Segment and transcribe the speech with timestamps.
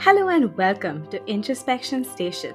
[0.00, 2.54] Hello and welcome to Introspection Station.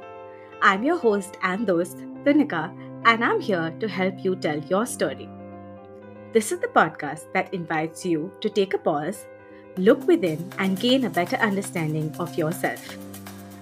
[0.62, 2.74] I'm your host and host, Tunika,
[3.04, 5.28] and I'm here to help you tell your story.
[6.32, 9.26] This is the podcast that invites you to take a pause,
[9.76, 12.98] look within, and gain a better understanding of yourself.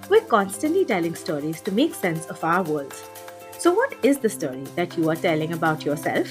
[0.08, 3.02] We're constantly telling stories to make sense of our worlds.
[3.58, 6.28] So, what is the story that you are telling about yourself?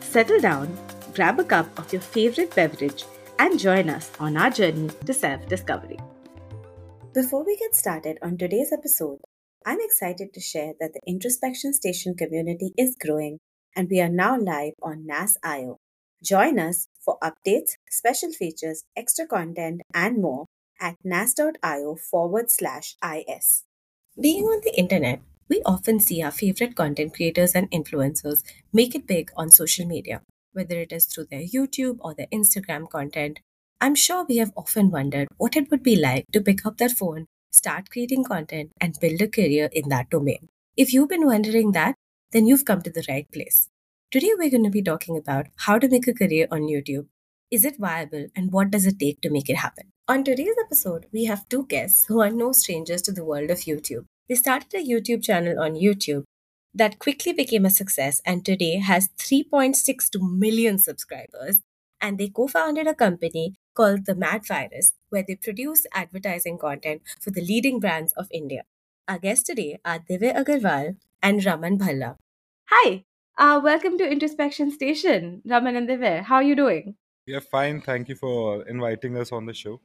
[0.00, 0.76] Settle down,
[1.14, 3.04] grab a cup of your favorite beverage,
[3.38, 5.98] and join us on our journey to self discovery.
[7.14, 9.20] Before we get started on today's episode,
[9.64, 13.38] I'm excited to share that the Introspection Station community is growing
[13.74, 15.78] and we are now live on NAS.io.
[16.22, 20.46] Join us for updates, special features, extra content, and more
[20.80, 23.64] at nas.io forward slash is.
[24.20, 29.06] Being on the internet, we often see our favorite content creators and influencers make it
[29.06, 30.20] big on social media,
[30.52, 33.40] whether it is through their YouTube or their Instagram content.
[33.80, 36.90] I'm sure we have often wondered what it would be like to pick up that
[36.90, 40.48] phone, start creating content, and build a career in that domain.
[40.76, 41.94] If you've been wondering that,
[42.32, 43.68] then you've come to the right place.
[44.10, 47.06] Today, we're going to be talking about how to make a career on YouTube.
[47.52, 49.92] Is it viable and what does it take to make it happen?
[50.08, 53.58] On today's episode, we have two guests who are no strangers to the world of
[53.58, 54.06] YouTube.
[54.28, 56.24] They started a YouTube channel on YouTube
[56.74, 61.60] that quickly became a success and today has 3.62 million subscribers.
[62.00, 67.02] And they co founded a company called The Mad Virus, where they produce advertising content
[67.20, 68.62] for the leading brands of India.
[69.08, 72.16] Our guests today are Divay Agarwal and Raman Bhalla.
[72.70, 73.04] Hi,
[73.38, 76.22] uh, welcome to Introspection Station, Raman and Divay.
[76.22, 76.96] How are you doing?
[77.26, 77.80] We are fine.
[77.80, 79.80] Thank you for inviting us on the show.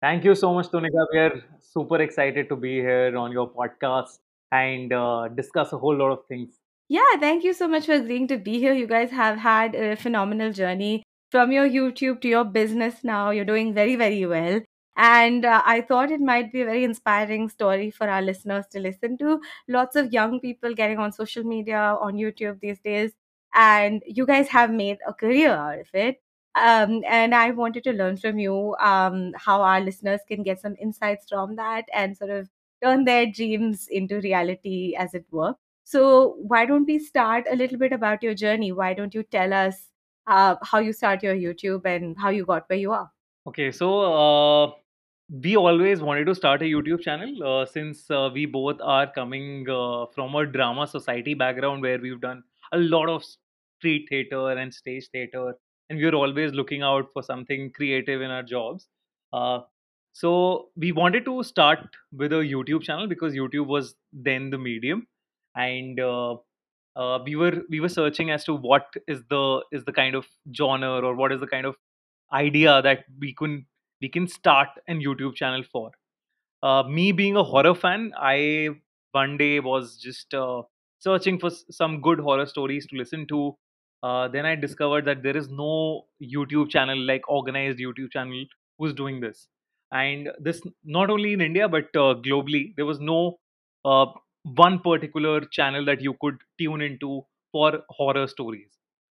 [0.00, 1.06] Thank you so much, Tunika.
[1.12, 4.18] We are super excited to be here on your podcast
[4.50, 6.58] and uh, discuss a whole lot of things.
[6.88, 8.72] Yeah, thank you so much for agreeing to be here.
[8.72, 13.30] You guys have had a phenomenal journey from your YouTube to your business now.
[13.30, 14.60] You're doing very, very well.
[14.96, 18.80] And uh, I thought it might be a very inspiring story for our listeners to
[18.80, 19.40] listen to.
[19.68, 23.12] Lots of young people getting on social media, on YouTube these days.
[23.54, 26.20] And you guys have made a career out of it.
[26.54, 30.76] Um, and I wanted to learn from you um, how our listeners can get some
[30.80, 32.48] insights from that and sort of
[32.82, 35.54] turn their dreams into reality, as it were.
[35.84, 38.72] So, why don't we start a little bit about your journey?
[38.72, 39.88] Why don't you tell us
[40.30, 43.10] uh, how you start your YouTube and how you got where you are?
[43.46, 44.72] Okay, so uh,
[45.44, 49.68] we always wanted to start a YouTube channel uh, since uh, we both are coming
[49.68, 52.42] uh, from a drama society background where we've done
[52.72, 53.24] a lot of
[53.78, 55.54] street theater and stage theater,
[55.88, 58.88] and we are always looking out for something creative in our jobs.
[60.12, 61.80] So we wanted to start
[62.12, 65.06] with a YouTube channel because YouTube was then the medium,
[65.54, 66.00] and
[66.96, 70.26] uh, we were we were searching as to what is the is the kind of
[70.56, 71.76] genre or what is the kind of
[72.32, 73.66] idea that we can
[74.00, 75.92] we can start an YouTube channel for.
[76.62, 78.70] Uh, me being a horror fan, I
[79.12, 80.62] one day was just uh,
[80.98, 83.56] searching for some good horror stories to listen to.
[84.02, 88.44] Uh, then I discovered that there is no YouTube channel like organized YouTube channel
[88.78, 89.48] who's doing this,
[89.92, 92.74] and this not only in India but uh, globally.
[92.76, 93.38] There was no
[93.84, 94.06] uh,
[94.44, 98.70] one particular channel that you could tune into for horror stories.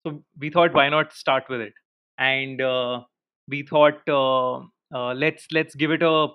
[0.06, 1.74] So we thought, why not start with it?
[2.18, 3.02] And uh,
[3.48, 4.58] we thought uh,
[4.94, 6.28] uh, let's let's give it a,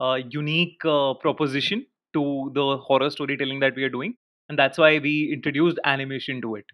[0.00, 4.14] a unique uh, proposition to the horror storytelling that we are doing
[4.48, 6.64] and that's why we introduced animation to it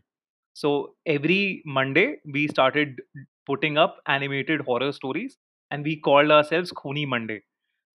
[0.54, 3.00] so every monday we started
[3.46, 5.36] putting up animated horror stories
[5.70, 7.42] and we called ourselves Khooni monday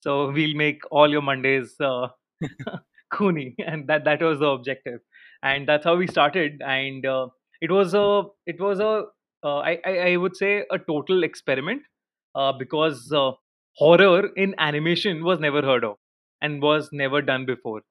[0.02, 1.76] so we'll make all your mondays
[3.14, 5.00] Khooni and that that was the objective
[5.44, 7.28] and that's how we started and uh,
[7.62, 9.06] it was a it was a
[9.44, 11.82] uh, I, I I would say a total experiment
[12.36, 13.32] uh, because uh,
[13.78, 15.96] horror in animation was never heard of
[16.42, 17.82] and was never done before.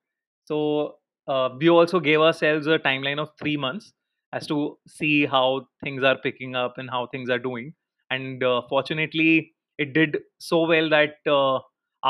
[0.47, 0.97] So
[1.27, 3.93] uh, we also gave ourselves a timeline of three months
[4.33, 7.75] as to see how things are picking up and how things are doing.
[8.11, 11.15] And uh, fortunately, it did so well that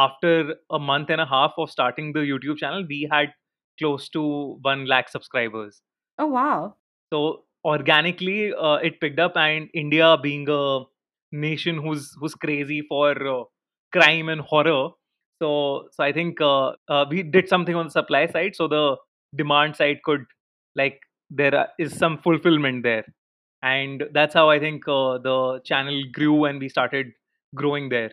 [0.04, 3.32] after a month and a half of starting the YouTube channel, we had
[3.78, 4.24] close to
[4.62, 5.80] one lakh subscribers.
[6.18, 6.74] Oh, wow.
[7.12, 10.84] So organically, uh, it picked up, and India being a
[11.32, 13.42] nation who's who's crazy for uh,
[13.92, 14.90] crime and horror,
[15.42, 18.96] so so I think uh, uh, we did something on the supply side, so the
[19.42, 20.24] demand side could
[20.74, 21.00] like
[21.30, 23.04] there is some fulfillment there,
[23.62, 27.12] and that's how I think uh, the channel grew and we started
[27.54, 28.10] growing there.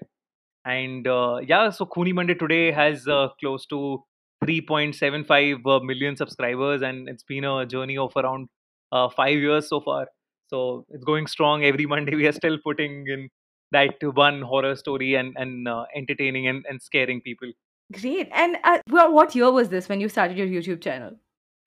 [0.65, 4.03] And uh, yeah, so Khooni Monday today has uh, close to
[4.43, 8.49] 3.75 uh, subscribers, and it's been a journey of around
[8.91, 10.07] uh, five years so far.
[10.47, 11.63] So it's going strong.
[11.63, 13.29] Every Monday we are still putting in
[13.71, 17.51] that one horror story and and uh, entertaining and, and scaring people.
[17.93, 18.29] Great.
[18.33, 21.11] And uh, well, what year was this when you started your YouTube channel?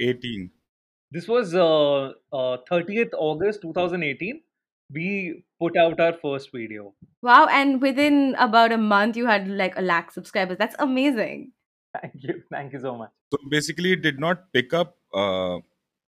[0.00, 0.50] 18.
[1.10, 4.40] This was uh, uh, 30th August 2018.
[4.93, 6.94] We put out our first video.
[7.23, 7.46] Wow.
[7.46, 10.56] And within about a month, you had like a lakh subscribers.
[10.58, 11.52] That's amazing.
[12.00, 12.43] Thank you.
[12.50, 13.11] Thank you so much.
[13.32, 15.58] So basically, it did not pick up uh,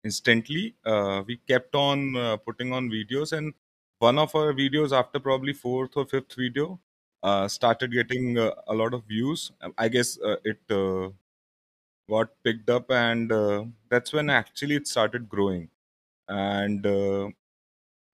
[0.03, 0.75] instantly.
[0.85, 3.53] Uh, we kept on uh, putting on videos, and
[3.99, 6.79] one of our videos, after probably fourth or fifth video,
[7.23, 9.51] uh, started getting uh, a lot of views.
[9.61, 11.09] Um, I guess uh, it uh,
[12.09, 15.69] got picked up, and uh, that's when actually it started growing.
[16.27, 17.29] And uh,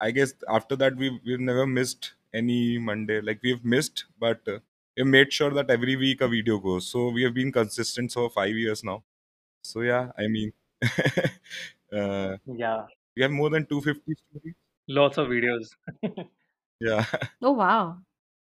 [0.07, 3.21] I guess after that, we've we've never missed any Monday.
[3.21, 4.59] Like we've missed, but uh,
[4.97, 6.87] we made sure that every week a video goes.
[6.87, 9.03] So we have been consistent for five years now.
[9.63, 10.53] So yeah, I mean,
[11.93, 14.55] uh, Yeah, we have more than 250 stories.
[14.87, 15.75] lots of videos.
[16.79, 17.05] Yeah.
[17.41, 18.01] Oh, wow.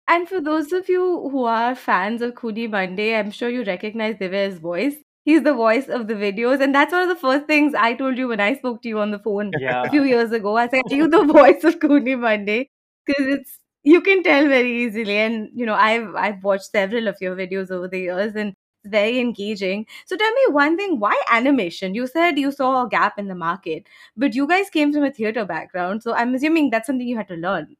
[0.08, 4.16] And for those of you who are fans of Khooni Monday, I'm sure you recognize
[4.18, 4.96] Divay's voice.
[5.24, 8.18] He's the voice of the videos, and that's one of the first things I told
[8.18, 10.56] you when I spoke to you on the phone a few years ago.
[10.56, 12.70] I said, "Are you the voice of Khooni Monday?"
[13.06, 17.16] Because it's you can tell very easily, and you know I've I've watched several of
[17.20, 19.86] your videos over the years, and it's very engaging.
[20.06, 21.94] So tell me one thing: why animation?
[21.94, 23.86] You said you saw a gap in the market,
[24.16, 27.28] but you guys came from a theater background, so I'm assuming that's something you had
[27.28, 27.76] to learn.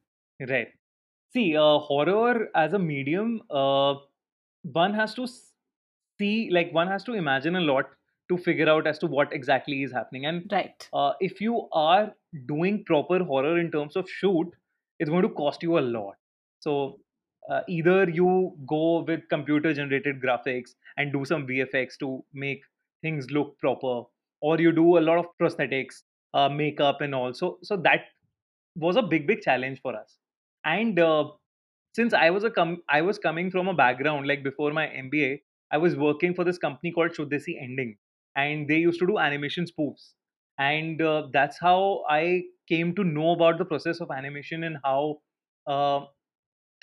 [0.49, 0.67] right.
[1.33, 3.95] See, uh, horror as a medium, uh,
[4.63, 5.27] one has to
[6.19, 7.85] see, like, one has to imagine a lot
[8.29, 10.25] to figure out as to what exactly is happening.
[10.25, 10.89] And Right.
[10.93, 12.13] uh, if you are
[12.47, 14.51] doing proper horror in terms of shoot,
[14.99, 16.15] it's going to cost you a lot.
[16.59, 16.99] So
[17.49, 22.61] uh, either you go with computer generated graphics and do some VFX to make
[23.01, 24.03] things look proper,
[24.41, 26.03] or you do a lot of prosthetics,
[26.33, 27.33] uh, makeup, and all.
[27.33, 28.05] So, so that
[28.75, 30.17] was a big, big challenge for us.
[30.63, 31.31] And uh,
[31.95, 35.43] since I was a com- I was coming from a background like before my MBA,
[35.75, 37.97] I was working for this company called Shudh Desi Ending,
[38.35, 40.13] and they used to do animation spoofs,
[40.57, 45.21] and uh, that's how I came to know about the process of animation and how
[45.67, 46.05] uh,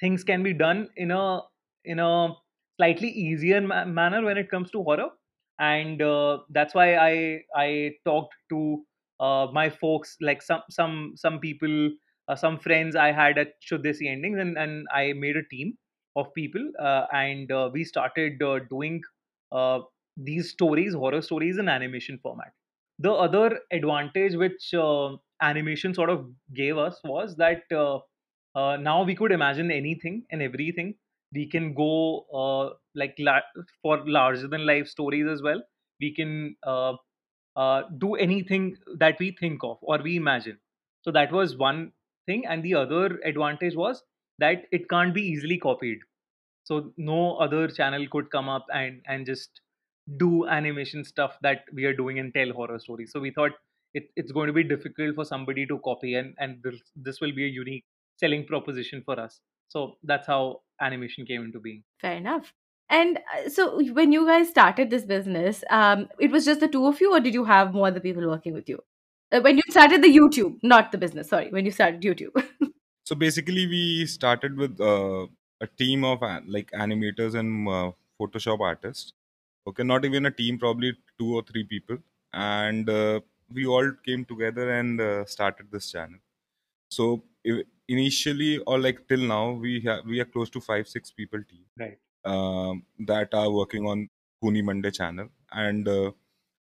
[0.01, 1.41] things can be done in a
[1.85, 2.35] in a
[2.77, 5.11] slightly easier ma- manner when it comes to horror.
[5.59, 8.85] And uh, that's why i i talked to
[9.21, 11.91] uh, my folks like some some some people
[12.29, 15.75] uh, some friends i had at Shudh Desi Endings and and i made a team
[16.17, 19.03] of people uh, and uh, we started uh, doing
[20.17, 22.53] these stories horror stories in animation format.
[22.99, 27.63] The other advantage which uh, animation sort of gave us was that
[28.77, 30.95] now we could imagine anything and everything.
[31.33, 33.41] We can go uh, like la-
[33.83, 35.63] for larger than life stories as well.
[36.01, 36.95] We can uh,
[37.57, 40.59] uh, do anything that we think of or we imagine.
[41.03, 41.93] So that was one
[42.27, 42.47] thing.
[42.47, 44.03] And the other advantage was
[44.39, 45.99] that it can't be easily copied
[46.65, 49.61] so no other channel could come up and and just
[50.17, 53.53] do animation stuff that we are doing and tell horror stories so we thought
[53.95, 56.65] it, it's going to be difficult for somebody to copy and and
[56.97, 57.85] this, will be a unique
[58.17, 62.53] selling proposition for us so that's how animation came into being Fair enough.
[62.91, 66.87] And uh, so when you guys started this business, um, it was just the two
[66.87, 68.81] of you, or did you have more other people working with you?
[69.33, 72.45] Uh, when you started the YouTube, not the business, sorry, when you started YouTube.
[73.05, 75.27] So basically, we started with uh,
[75.61, 79.13] a team of uh, like animators and uh, Photoshop artists.
[79.67, 81.99] Okay, not even a team, probably two or three people,
[82.33, 83.21] and uh,
[83.53, 86.19] we all came together and uh, started this channel.
[86.91, 91.11] So i- initially, or like till now, we have we are close to five six
[91.11, 94.09] people team right um, that are working on
[94.43, 96.13] Khooni Monday channel, and uh,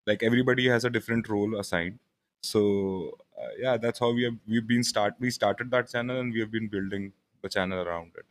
[0.06, 1.98] like everybody has a different role assigned.
[2.42, 3.18] So
[3.58, 6.50] yeah, that's how we have we've been start we started that channel and we have
[6.50, 8.26] been building the channel around it.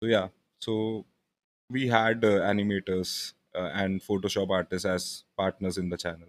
[0.00, 1.04] So yeah, so
[1.70, 6.28] we had uh, animators uh, and Photoshop artists as partners in the channel.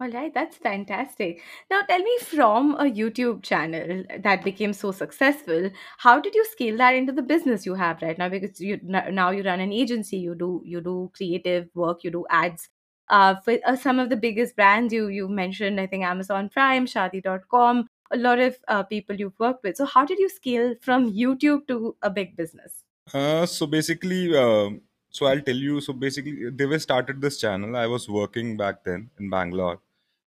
[0.00, 1.42] All right, that's fantastic.
[1.70, 6.78] Now tell me from a YouTube channel that became so successful, how did you scale
[6.78, 8.30] that into the business you have right now?
[8.30, 12.24] Because you now you run an agency, you do you do creative work, you do
[12.30, 12.70] ads.
[13.10, 16.86] Uh, for uh, some of the biggest brands you you mentioned, I think Amazon Prime,
[16.86, 19.76] Shaadi.com, a lot of uh, people you've worked with.
[19.76, 22.84] So how did you scale from YouTube to a big business?
[23.12, 25.80] Uh, so basically, um so I'll tell you.
[25.80, 27.76] So basically, they started this channel.
[27.76, 29.80] I was working back then in Bangalore,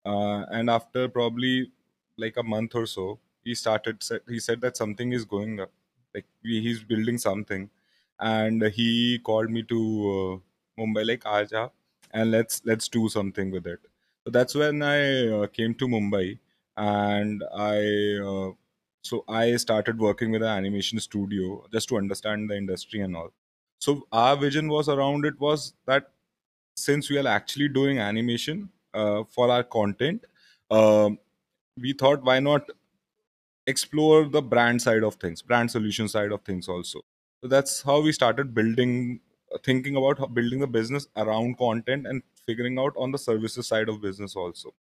[0.06, 1.72] uh, and after probably
[2.16, 4.04] like a month or so, he started.
[4.28, 5.72] He said that something is going up.
[6.14, 7.70] Like he's building something,
[8.20, 9.80] and he called me to
[10.14, 11.06] uh, Mumbai.
[11.12, 11.70] Like Aja,
[12.12, 13.80] and let's let's do something with it.
[14.24, 16.38] So that's when I uh, came to Mumbai,
[16.76, 18.52] and I uh,
[19.02, 23.32] so I started working with an animation studio just to understand the industry and all.
[23.80, 26.10] So our vision was around it was that
[26.76, 30.24] since we are actually doing animation uh, for our content,
[30.70, 31.18] um,
[31.80, 32.70] we thought why not
[33.66, 37.00] explore the brand side of things, brand solution side of things also.
[37.42, 39.20] So that's how we started building,
[39.64, 44.00] thinking about building the business around content and figuring out on the services side of
[44.00, 44.74] business also.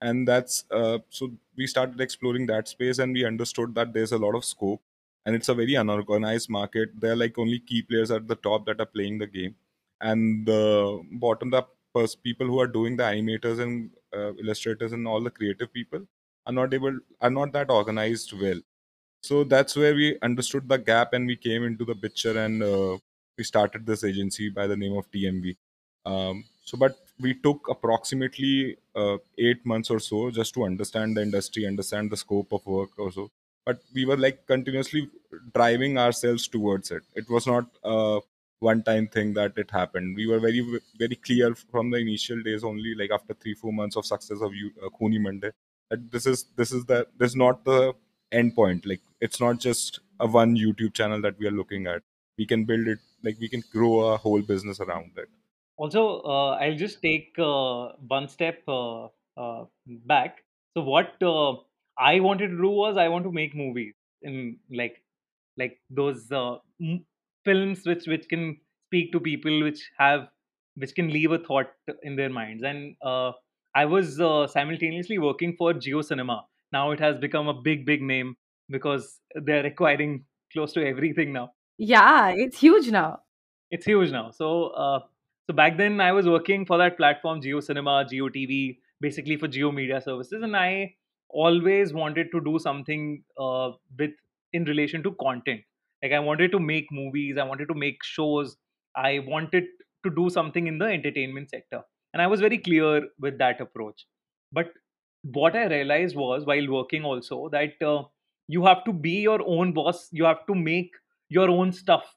[0.00, 4.18] And that's uh, so we started exploring that space and we understood that there's a
[4.18, 4.82] lot of scope
[5.24, 6.90] and it's a very unorganized market.
[7.00, 9.54] There are like only key players at the top that are playing the game.
[10.00, 11.64] And the bottom the
[12.22, 16.06] people who are doing the animators and uh, illustrators and all the creative people
[16.46, 18.60] are not able are not that organized well.
[19.22, 22.98] So that's where we understood the gap and we came into the picture and uh,
[23.38, 25.56] we started this agency by the name of tmv
[26.04, 31.22] um, so but we took approximately uh, eight months or so just to understand the
[31.22, 33.30] industry understand the scope of work also
[33.66, 35.10] but we were like continuously
[35.52, 37.02] driving ourselves towards it.
[37.14, 38.20] It was not a
[38.60, 40.16] one time thing that it happened.
[40.16, 40.64] We were very
[40.96, 44.52] very clear from the initial days only like after three four months of success of
[44.52, 45.50] uh, Khooni monday
[45.90, 47.92] that this is this is the this is not the
[48.32, 48.86] end point.
[48.86, 52.02] Like it's not just a one youtube channel that we are looking at.
[52.38, 55.28] We can build it like we can grow a whole business around it
[55.76, 60.44] Also, uh, I'll just take uh, one step uh, uh, back.
[60.74, 61.56] So, what uh,
[61.98, 65.04] I wanted to do was I want to make movies in like
[65.58, 67.06] like those uh, m-
[67.44, 70.28] films which which can speak to people, which have
[70.76, 72.62] which can leave a thought in their minds.
[72.64, 72.96] And
[73.74, 74.16] I was
[74.52, 76.44] simultaneously working for JioCinema.
[76.72, 78.36] Now it has become a big big name
[78.70, 83.20] because they're acquiring close to everything now Yeah, it's huge now.
[83.70, 84.30] it's huge now.
[84.30, 85.00] So, uh,
[85.46, 89.72] so back then I was working for that platform, JioCinema, Geo TV, basically for Jio
[89.74, 90.94] Media Services, and I
[91.28, 94.12] always wanted to do something uh, with
[94.52, 95.62] in relation to content.
[96.02, 98.56] Like I wanted to make movies, I wanted to make shows,
[98.94, 99.64] I wanted
[100.04, 104.06] to do something in the entertainment sector, and I was very clear with that approach.
[104.52, 104.72] But
[105.22, 108.04] what I realized was while working also that uh,
[108.48, 110.08] you have to be your own boss.
[110.12, 110.92] You have to make
[111.28, 112.14] your own stuff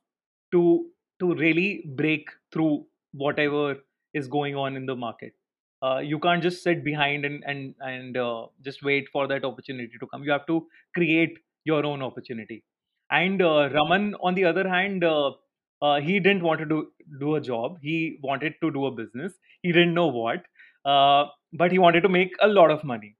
[0.51, 0.89] to
[1.19, 3.77] to really break through whatever
[4.13, 5.33] is going on in the market.
[5.81, 9.97] Uh, you can't just sit behind and and and uh, just wait for that opportunity
[9.99, 10.23] to come.
[10.23, 12.63] You have to create your own opportunity.
[13.11, 15.31] And uh, Raman, on the other hand, uh,
[15.81, 17.77] uh, he didn't want to do do a job.
[17.81, 19.33] He wanted to do a business.
[19.61, 20.43] He didn't know what,
[20.85, 23.15] uh, but he wanted to make a lot of money.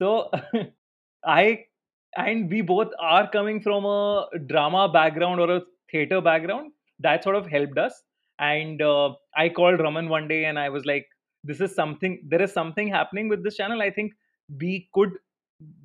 [0.00, 0.30] So
[1.24, 1.66] I
[2.16, 7.36] and we both are coming from a drama background or a theater background that sort
[7.36, 8.02] of helped us.
[8.38, 11.06] And uh, I called Raman one day and I was like,
[11.44, 12.22] "This is something.
[12.28, 13.82] There is something happening with this channel.
[13.82, 14.12] I think
[14.60, 15.12] we could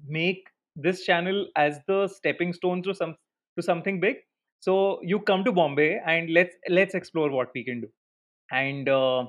[0.08, 3.16] make this channel as the stepping stone to some
[3.58, 4.18] to something big.
[4.60, 7.90] So you come to Bombay and let's let's explore what we can do."
[8.52, 9.26] and uh,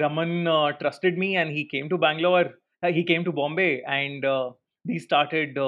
[0.00, 2.54] Raman uh, trusted me, and he came to Bangalore.
[2.82, 4.52] uh, He came to Bombay, and uh,
[4.86, 5.58] we started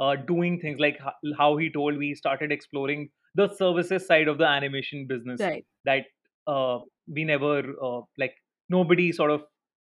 [0.00, 1.98] uh, doing things like ho- how he told.
[1.98, 5.66] We started exploring the services side of the animation business Right.
[5.84, 6.06] that
[6.48, 8.34] uh, we never uh, like
[8.70, 9.42] nobody sort of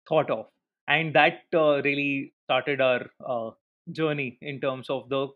[0.09, 0.47] thought of,
[0.88, 3.50] and that uh, really started our uh,
[3.92, 5.28] journey in terms of the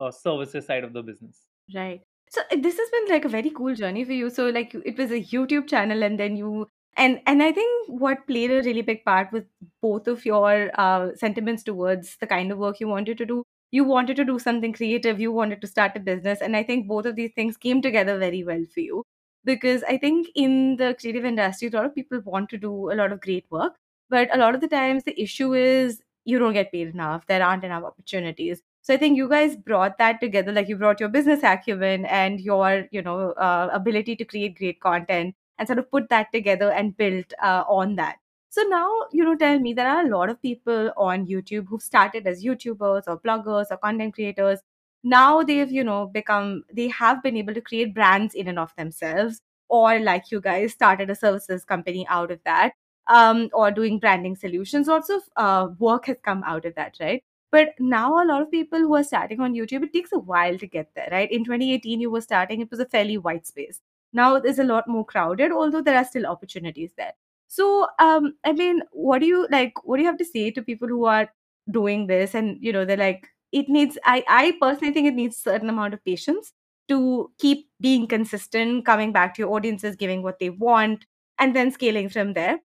[0.00, 1.46] uh, services side of the business.
[1.74, 2.02] Right.
[2.30, 4.30] So this has been like a very cool journey for you.
[4.30, 8.26] So like it was a YouTube channel and then you and and I think what
[8.26, 9.46] played a really big part with
[9.80, 13.44] both of your uh, sentiments towards the kind of work you wanted to do.
[13.72, 16.86] You wanted to do something creative, you wanted to start a business, and I think
[16.86, 19.04] both of these things came together very well for you.
[19.44, 22.94] Because I think in the creative industry, a lot of people want to do a
[22.94, 23.74] lot of great work,
[24.08, 27.26] but a lot of the times the issue is you don't get paid enough.
[27.26, 30.98] There aren't enough opportunities so I think you guys brought that together, like you brought
[30.98, 35.78] your business acumen and your, you know, uh, ability to create great content and sort
[35.78, 38.16] of put that together and built uh, on that.
[38.52, 41.80] So now, you know, tell me there are a lot of people on YouTube who've
[41.82, 44.60] started as YouTubers or bloggers or content creators.
[45.02, 48.74] Now they've, you know, become, they have been able to create brands in and of
[48.76, 49.40] themselves,
[49.70, 52.72] or like you guys started a services company out of that,
[53.06, 54.86] um, or doing branding solutions.
[54.86, 57.24] Lots of uh, work has come out of that, right?
[57.50, 60.58] But now a lot of people who are starting on YouTube, it takes a while
[60.58, 61.30] to get there, right?
[61.32, 63.80] In 2018, you were starting, it was a fairly white space.
[64.12, 67.14] Now there's a lot more crowded, although there are still opportunities there.
[67.56, 69.84] So, um, I mean, what do you like?
[69.84, 71.30] What do you have to say to people who are
[71.70, 72.34] doing this?
[72.34, 73.98] And you know, they're like, it needs.
[74.04, 76.52] I, I personally think it needs certain amount of patience
[76.88, 81.06] to keep being consistent, coming back to your audiences, giving what they want,
[81.38, 82.60] and then scaling from there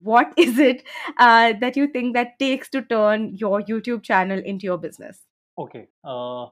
[0.00, 0.84] what is it
[1.18, 5.22] uh, that you think that takes to turn your youtube channel into your business
[5.58, 5.88] Okay.
[6.04, 6.46] Uh,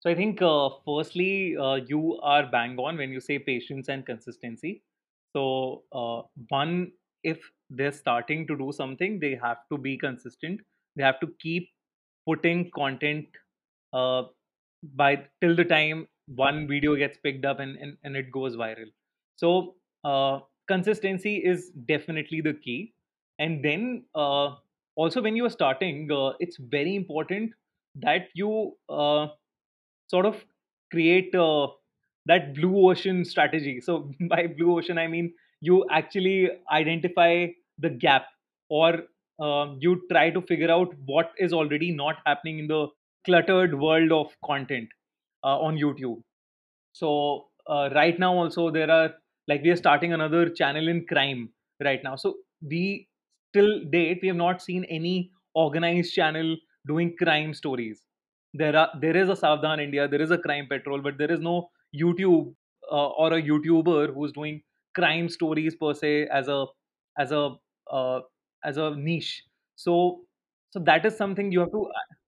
[0.00, 4.04] so I think uh, firstly, uh, you are bang on when you say patience and
[4.04, 4.82] consistency.
[5.32, 7.38] So uh, one, if
[7.70, 10.60] they're starting to do something, they have to be consistent.
[10.96, 11.68] They have to keep
[12.26, 13.26] putting content
[13.92, 14.24] uh,
[14.94, 18.90] by till the time one video gets picked up and, and, and it goes viral.
[19.36, 22.94] So uh, consistency is definitely the key.
[23.38, 24.56] And then uh,
[24.94, 27.52] also when you are starting, uh, it's very important
[27.96, 29.28] that you uh,
[30.08, 30.44] sort of
[30.90, 31.68] create uh,
[32.26, 33.80] that blue ocean strategy.
[33.80, 37.46] So by blue ocean, I mean you actually identify
[37.78, 38.26] the gap
[38.68, 39.04] or
[39.40, 42.88] um, you try to figure out what is already not happening in the
[43.24, 44.88] cluttered world of content
[45.44, 46.22] uh, on YouTube.
[46.92, 49.14] So uh, right now also there are
[49.48, 51.50] like we are starting another channel in crime
[51.84, 52.16] right now.
[52.16, 53.08] So we
[53.52, 58.02] till date we have not seen any organized channel doing crime stories.
[58.54, 61.40] There are there is a Savdhan India, there is a Crime Patrol, but there is
[61.40, 62.54] no YouTube
[62.90, 64.62] uh, or a YouTuber who's doing
[64.94, 66.66] crime stories per se as a
[67.18, 67.50] as a
[67.90, 68.20] uh,
[68.64, 69.44] as a niche.
[69.76, 70.24] So
[70.70, 71.86] so that is something you have to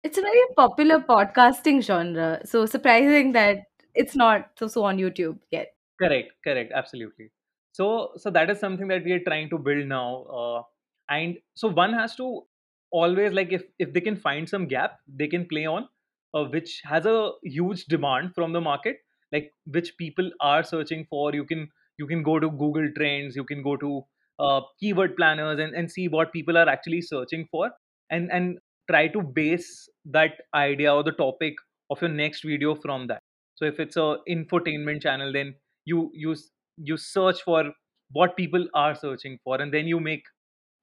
[0.03, 5.39] It's a very popular podcasting genre, so surprising that it's not so so on YouTube
[5.51, 5.75] yet.
[6.01, 7.31] Correct, correct, absolutely.
[7.73, 10.63] So, so that is something that we are trying to build now, uh,
[11.09, 12.47] and so one has to
[12.91, 15.89] always like if if they can find some gap, they can play on,
[16.35, 18.99] uh, which has a huge demand from the market,
[19.33, 21.35] like which people are searching for.
[21.35, 24.03] You can you can go to Google Trends, you can go to
[24.39, 27.71] uh, keyword planners, and and see what people are actually searching for,
[28.11, 28.59] and and
[28.91, 31.55] try to base that idea or the topic
[31.91, 33.23] of your next video from that.
[33.55, 36.37] So if it's a infotainment channel, then you you
[36.77, 37.73] you search for
[38.13, 40.23] what people are searching for and then you make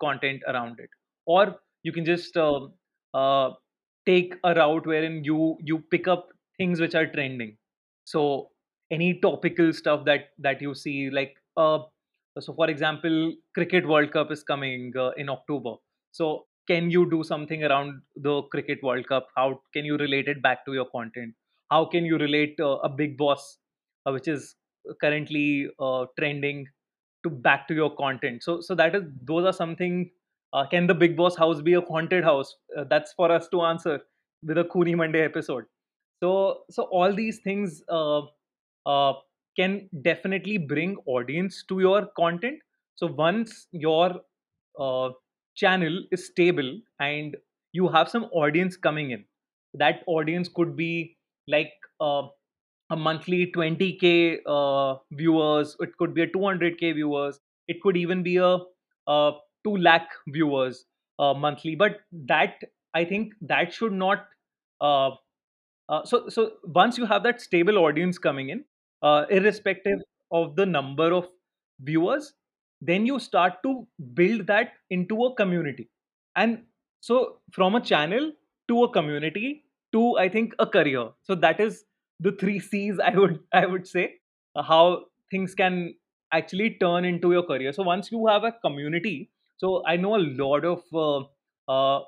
[0.02, 0.90] content around it
[1.26, 2.74] or you can just um
[3.14, 3.52] uh,
[4.06, 7.58] take a route wherein you you pick up things which are trending
[8.06, 8.50] so
[8.92, 11.80] any topical stuff that that you see like uh
[12.40, 15.76] so for example cricket world cup is coming uh, in october.
[16.12, 19.28] So can you do something around the cricket world cup?
[19.36, 21.34] How can you relate it back to your content?
[21.70, 23.58] How can you relate uh, a Bigg Boss
[24.06, 24.56] uh, which is
[25.02, 26.68] currently uh, trending
[27.24, 28.44] to back to your content?
[28.44, 30.10] So so that is those are something
[30.54, 32.56] uh, can the Bigg Boss house be a haunted house?
[32.78, 34.00] Uh, that's for us to answer
[34.44, 35.66] with a Khooni Monday episode.
[36.22, 37.82] So, so all these things
[38.86, 39.14] uh,
[39.58, 42.60] can definitely bring audience to your content.
[42.96, 44.22] So once your
[44.80, 45.10] uh,
[45.56, 47.38] channel is stable and
[47.72, 49.26] you have some audience coming in,
[49.76, 51.18] that audience could be
[51.48, 52.24] like uh,
[52.90, 55.76] a monthly 20k uh, viewers.
[55.80, 57.40] It could be a 200k viewers.
[57.68, 58.58] It could even be a,
[59.08, 59.32] uh
[59.64, 60.86] 2 lakh viewers
[61.20, 61.76] uh, monthly.
[61.76, 62.56] But that
[62.94, 64.28] I think that should not
[64.82, 65.12] uh,
[65.90, 68.64] uh, so so once you have that stable audience coming in
[69.04, 70.00] uh, irrespective
[70.32, 71.30] of the number of
[71.82, 72.34] viewers
[72.82, 75.90] then you start to build that into a community.
[76.36, 76.66] And
[77.00, 78.34] so from a channel
[78.68, 79.64] to a community
[79.94, 81.10] to i think a career.
[81.24, 81.86] So that is
[82.20, 84.16] the three c's i would i would say
[84.56, 85.96] how things can
[86.32, 87.72] actually turn into your career.
[87.74, 91.20] So once you have a community so i know a lot of uh,
[91.72, 92.04] uh,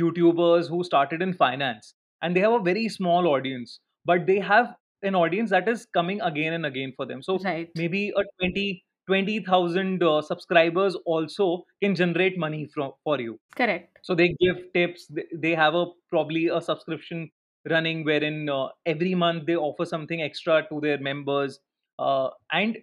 [0.00, 4.74] youtubers who started in finance and they have a very small audience but they have
[5.02, 7.72] an audience that is coming again and again for them so Right.
[7.74, 14.00] maybe a 20 20000 uh, subscribers also can generate money from for you Correct.
[14.02, 17.30] so they give tips they, they have a probably a subscription
[17.68, 21.58] running wherein uh, every month they offer something extra to their members
[21.98, 22.78] uh, and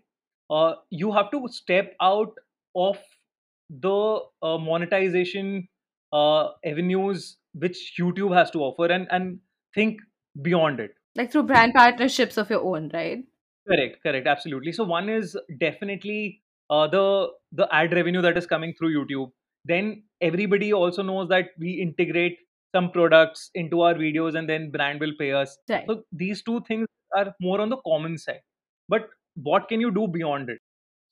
[0.50, 2.34] uh, you have to step out
[2.76, 2.98] of
[3.70, 5.68] the uh, monetization
[6.12, 9.40] uh, avenues which youtube has to offer and and
[9.74, 10.00] think
[10.42, 13.24] beyond it Like through brand partnerships of your own, right?
[13.68, 14.72] Correct, correct, absolutely.
[14.72, 19.32] So one is definitely uh, the the ad revenue that is coming through YouTube.
[19.66, 22.38] Then everybody also knows that we integrate
[22.76, 25.58] some products into our videos, and then brand will pay us.
[25.70, 25.86] Right.
[25.88, 28.42] So these two things are more on the common side.
[28.90, 30.60] But what can you do beyond it?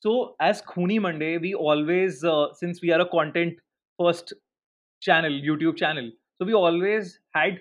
[0.02, 3.54] So as Khuni Monday, we always, uh, since we are a content
[4.00, 4.34] first
[5.00, 7.60] channel, YouTube channel, so we always had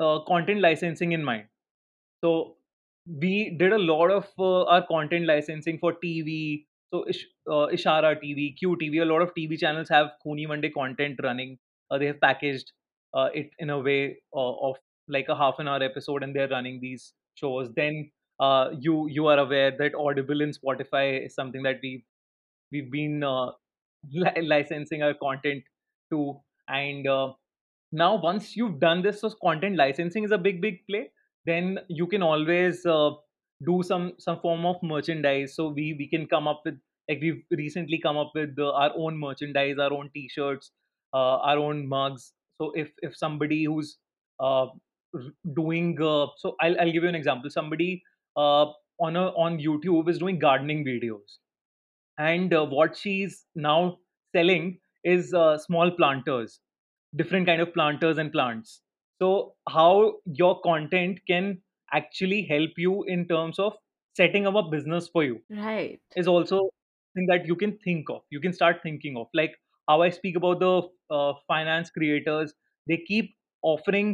[0.00, 1.46] uh, content licensing in mind
[2.24, 2.56] so
[3.20, 6.66] we did a lot of uh, our content licensing for TV.
[6.92, 11.18] So Ish, uh, Ishara TV, QTV, a lot of TV channels have Khooni Monday content
[11.22, 11.58] running.
[11.90, 12.72] Uh, they have packaged
[13.14, 14.76] uh, it in a way uh, of
[15.08, 17.70] like a half an hour episode, and they're running these shows.
[17.76, 18.10] Then
[18.80, 22.04] you you are aware that Audible and Spotify is something that we
[22.72, 23.46] we've been uh,
[24.12, 25.64] li- licensing our content
[26.10, 27.06] to, and
[27.92, 31.10] now once you've done this so content licensing is a big big play
[31.46, 33.10] then you can always uh,
[33.64, 35.54] do some some form of merchandise.
[35.54, 38.92] So we we can come up with like we've recently come up with uh, our
[38.96, 40.72] own merchandise our own t-shirts
[41.12, 42.32] uh, our own mugs.
[42.60, 43.96] So if if somebody who's
[44.38, 44.66] uh,
[45.54, 47.50] doing uh, so I'll, I'll give you an example.
[47.50, 48.02] Somebody
[48.36, 51.38] on a on youtube is doing gardening videos.
[52.18, 53.98] And what she's now
[54.36, 55.34] selling is
[55.66, 56.60] small planters
[57.16, 58.82] different kind of planters and plants
[59.20, 61.60] so how your content can
[61.92, 63.76] actually help you in terms of
[64.16, 66.00] setting up a business for you Right.
[66.16, 66.60] is also
[67.14, 69.54] thing that you can think of you can start thinking of like
[69.88, 70.72] how i speak about the
[71.16, 72.54] uh, finance creators
[72.88, 74.12] they keep offering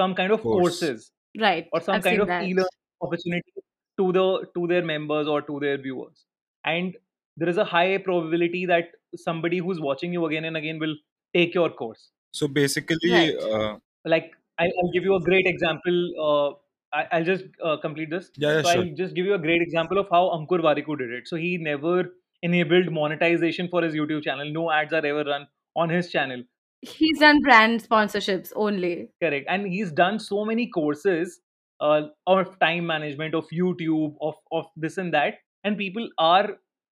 [0.00, 0.50] some kind of Course.
[0.50, 1.72] courses Right.
[1.72, 2.50] or some I've kind of that.
[2.50, 3.52] e-learning opportunity
[3.98, 6.24] to the to their members or to their viewers
[6.64, 6.96] and
[7.36, 10.96] there is a high probability that somebody who's watching you again and again will
[11.34, 13.34] take your course So basically, Right.
[13.36, 16.50] uh, like I, i'll give you a great example uh,
[16.98, 18.86] I, i'll just uh, complete this yeah, yeah, so sure.
[18.86, 21.58] i'll just give you a great example of how Ankur Warikoo did it so he
[21.58, 26.44] never enabled monetization for his youtube channel no ads are ever run on his channel
[26.80, 29.10] He's done brand sponsorships only.
[29.22, 31.40] correct and he's done so many courses
[31.80, 36.58] uh, of time management of youtube of, of this and that and people are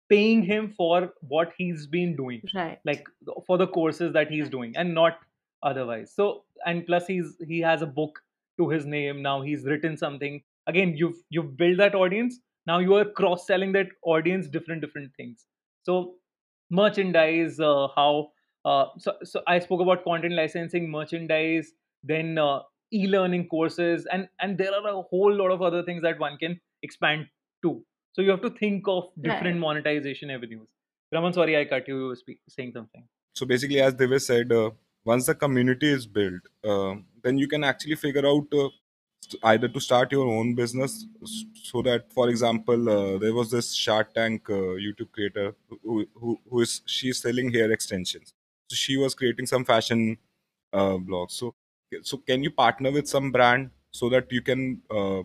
[0.09, 2.79] paying him for what he's been doing Right.
[2.85, 3.07] like
[3.45, 5.19] for the courses that he's doing and not
[5.63, 6.13] otherwise.
[6.13, 8.21] So and plus he's he has a book
[8.57, 9.21] to his name.
[9.21, 10.41] Now he's written something.
[10.67, 12.39] Again you've you've built that audience.
[12.65, 15.45] Now you are cross selling that audience different different things.
[15.83, 16.15] So
[16.69, 18.31] merchandise uh, how
[18.65, 21.71] uh, so, so i spoke about content licensing merchandise
[22.03, 22.59] then uh,
[22.93, 26.59] e-learning courses and and there are a whole lot of other things that one can
[26.83, 27.27] expand
[27.63, 29.65] to so you have to think of different Right.
[29.67, 30.69] monetization avenues
[31.17, 33.07] raman sorry i cut you you were speak, saying something
[33.39, 34.69] So basically, as Devesh said, uh,
[35.09, 36.95] once the community is built, uh,
[37.25, 38.65] then you can actually figure out uh,
[39.51, 40.95] either to start your own business.
[41.69, 46.39] So that, for example, uh, there was this Shark Tank uh, YouTube creator who, who
[46.49, 48.33] who is she's selling hair extensions.
[48.69, 50.17] So she was creating some fashion
[50.73, 51.31] uh, blogs.
[51.43, 51.53] So
[52.01, 55.23] so can you partner with some brand so that you can uh,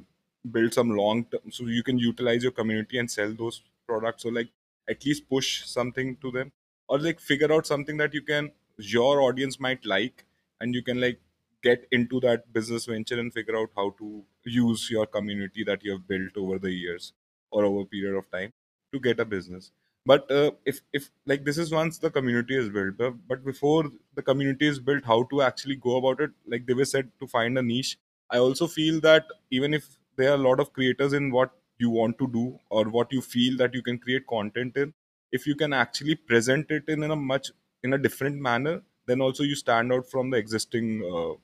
[0.50, 4.24] build some long term so you can utilize your community and sell those products.
[4.24, 4.48] Or like
[4.88, 6.52] at least push something to them
[6.88, 10.24] or like figure out something that you can your audience might like
[10.61, 11.18] and you can like
[11.62, 15.92] get into that business venture and figure out how to use your community that you
[15.92, 17.12] have built over the years
[17.50, 18.52] or over a period of time
[18.92, 19.70] to get a business.
[20.07, 23.90] But uh, if if like this is once the community is built but, but before
[24.14, 26.30] the community is built how to actually go about it?
[26.46, 27.96] Like they were said to find a niche.
[28.30, 31.90] I also feel that even if there are a lot of creators in what you
[31.90, 34.94] want to do or what you feel that you can create content in.
[35.33, 37.50] If you can actually present it in, in a much
[37.83, 41.35] in a different manner then also you stand out from the existing uh,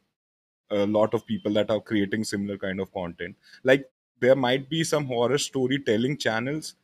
[0.71, 3.37] a lot of people that are creating similar kind of content.
[3.65, 6.75] Like there might be some horror storytelling channels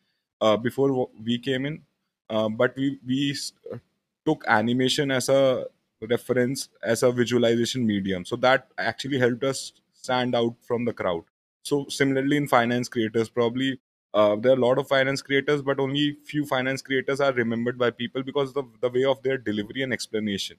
[0.40, 1.82] uh, before we came in
[2.28, 3.36] uh, but we we
[4.24, 5.66] took animation as a
[6.10, 8.24] reference as a visualization medium.
[8.24, 11.24] So that actually helped us stand out from the crowd
[11.66, 13.78] so similarly in finance creators probably
[14.14, 17.78] uh, there are a lot of finance creators but only few finance creators are remembered
[17.78, 20.56] by people because of the way of their delivery and explanation.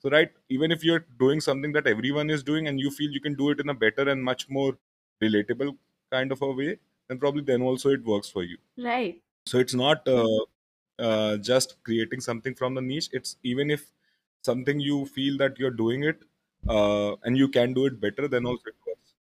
[0.00, 3.20] So right even if you're doing something that everyone is doing and you feel you
[3.20, 4.76] can do it in a better and much more
[5.22, 5.76] relatable
[6.10, 8.58] kind of a way then probably then also it works for you.
[8.76, 9.20] Right.
[9.46, 10.44] so it's not uh,
[10.98, 13.08] uh, just creating something from the niche.
[13.12, 13.90] It's even if
[14.42, 16.22] something you feel that you're doing it
[16.68, 18.81] uh, and you can do it better then also it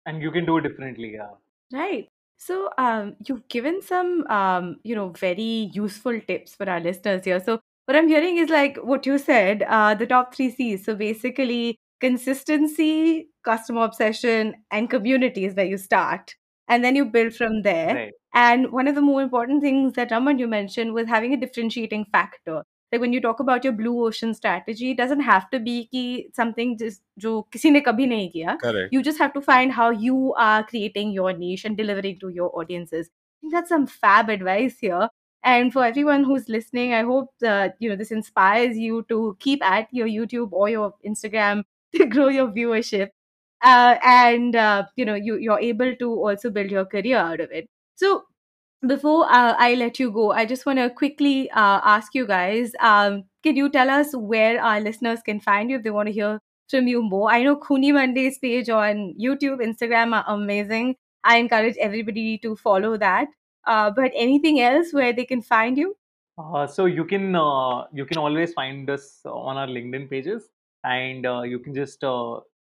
[0.06, 1.34] and you can do it differently yeah
[1.74, 2.08] Right.
[2.38, 7.39] So, um, you've given some, um, you know, very useful tips for our listeners here.
[7.39, 10.86] So, what I'm hearing is like what you said, uh, the top three C's.
[10.86, 16.36] So, basically, consistency, customer obsession, and community is where you start.
[16.68, 17.96] And then you build from there.
[17.96, 21.38] right And one of the more important things that Raman you mentioned was having a
[21.38, 22.63] differentiating factor
[22.96, 26.04] like when you talk about your blue ocean strategy it doesn't have to be ki
[26.40, 27.74] something just jo kisi
[28.92, 32.50] you just have to find how you are creating your niche and delivering to your
[32.60, 33.10] audiences.
[33.10, 35.10] I think that's some fab advice here.
[35.44, 39.66] And for everyone who's listening i hope that you know this inspires you to keep
[39.72, 41.62] at your youtube or your instagram
[41.98, 43.12] to grow your viewership
[43.66, 47.52] uh, and uh, you know you, you're able to also build your career out of
[47.52, 47.70] it.
[47.96, 48.24] So
[48.86, 52.72] before uh, I let you go, I just want to quickly uh, ask you guys
[52.80, 56.14] um, can you tell us where our listeners can find you if they want to
[56.14, 57.32] hear from you more?
[57.32, 60.96] I know Khooni Monday's page on YouTube, Instagram are amazing.
[61.24, 63.28] I encourage everybody to follow that.
[63.66, 65.96] Uh, but anything else where they can find you?
[66.38, 70.50] uh, so you can uh, you can always find us on our linkedin pages
[70.84, 72.04] and uh, you can just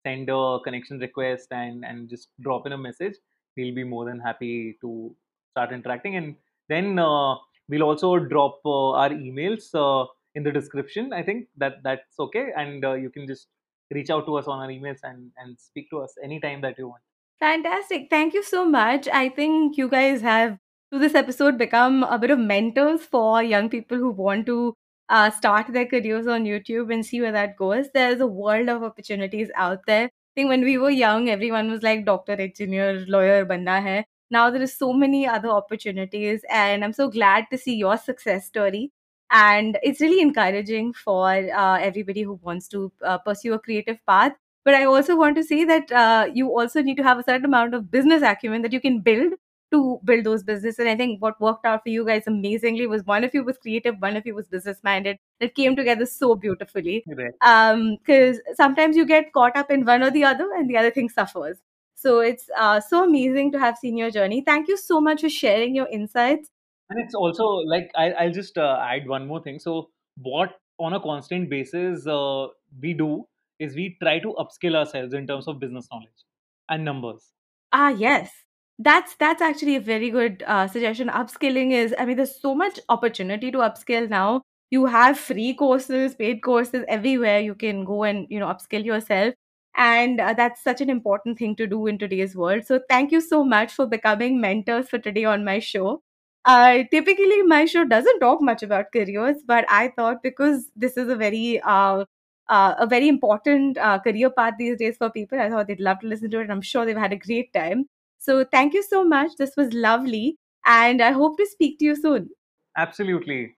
[0.06, 3.14] send a connection request and and just drop in a message.
[3.56, 5.14] We'll be more than happy to
[5.60, 6.36] start interacting, and
[6.68, 7.36] then uh,
[7.68, 11.12] we'll also drop uh, our emails uh, in the description.
[11.12, 13.48] I think that that's okay, and you can just
[13.90, 16.88] reach out to us on our emails and and speak to us anytime that you
[16.88, 17.02] want.
[17.40, 18.08] Fantastic.
[18.10, 19.08] Thank you so much.
[19.08, 20.58] I think you guys have,
[20.90, 24.74] through this episode, become a bit of mentors for young people who want to
[25.08, 27.86] uh, start their careers on YouTube and see where that goes.
[27.94, 30.04] There's a world of opportunities out there.
[30.04, 34.04] I think when we were young, everyone was like doctor, engineer, lawyer, banna hai.
[34.30, 38.46] Now there is so many other opportunities, and I'm so glad to see your success
[38.46, 38.92] story.
[39.30, 44.32] And it's really encouraging for uh, everybody who wants to uh, pursue a creative path.
[44.64, 47.46] But i also want to say that uh, you also need to have a certain
[47.46, 49.32] amount of business acumen that you can build
[49.72, 50.78] to build those businesses.
[50.80, 53.56] And i think what worked out for you guys amazingly was one of you was
[53.58, 57.04] creative one of you was business minded it came together so beautifully.
[57.06, 57.32] Right.
[57.42, 60.90] um because sometimes you get caught up in one or the other and the other
[60.90, 61.56] thing suffers
[62.00, 65.28] so it's uh, so amazing to have seen your journey thank you so much for
[65.28, 66.48] sharing your insights
[66.88, 69.58] And it's also like I, I'll just uh, add one more thing.
[69.58, 72.48] So what on a constant basis uh,
[72.80, 73.26] we do
[73.58, 76.24] is we try to upskill ourselves in terms of business knowledge
[76.68, 77.32] and numbers.
[77.72, 78.44] Ah, yes.
[78.78, 81.08] That's that's actually a very good uh, suggestion.
[81.08, 84.42] Upskilling is, I mean, there's so much opportunity to upskill now.
[84.70, 87.40] You have free courses, paid courses everywhere.
[87.40, 89.34] You can go and you know upskill yourself,
[89.76, 92.64] and uh, that's such an important thing to do in today's world.
[92.66, 96.02] So thank you so much for becoming mentors for today on my show.
[96.44, 101.08] Uh, typically, my show doesn't talk much about careers, but I thought because this is
[101.08, 102.04] a very uh,
[102.48, 105.40] uh, a very important uh, career path these days for people.
[105.40, 106.42] I thought they'd love to listen to it.
[106.42, 107.86] and I'm sure they've had a great time.
[108.18, 109.36] So thank you so much.
[109.38, 110.36] This was lovely.
[110.66, 112.30] And I hope to speak to you soon.
[112.76, 113.56] Absolutely.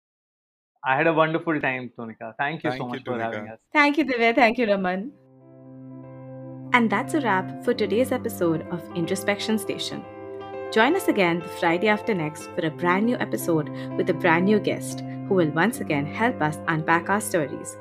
[0.85, 2.35] I had a wonderful time, Tonika.
[2.39, 3.59] Thank you so Thank you, much for having us.
[3.73, 4.33] Thank you, Divay.
[4.33, 5.13] Thank you, Raman.
[6.73, 10.05] And that's a wrap for today's episode of Introspection Station.
[10.71, 14.45] Join us again the Friday after next for a brand new episode with a brand
[14.45, 17.77] new guest who will once again help us unpack our stories.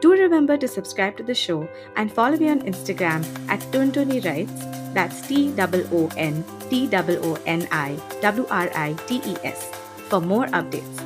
[0.00, 4.64] Do remember to subscribe to the show and follow me on Instagram at Tontoni Writes.
[4.92, 9.70] That's T O N T O N I W R I T E S,
[10.10, 10.98] for more updates.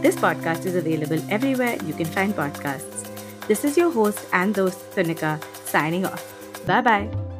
[0.00, 3.06] This podcast is available everywhere you can find podcasts.
[3.46, 6.31] This is your host and host, Tunika, signing off.
[6.66, 7.31] 拜拜。